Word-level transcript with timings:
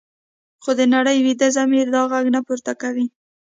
خو 0.63 0.71
د 0.79 0.81
نړۍ 0.95 1.17
ویده 1.25 1.47
ضمیر 1.57 1.85
دا 1.95 2.01
غږ 2.11 2.25
نه 2.35 2.39
پورته 2.47 2.73
کوي. 2.81 3.05